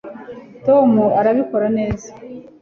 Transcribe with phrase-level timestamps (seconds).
[0.65, 2.09] tom arabikora neza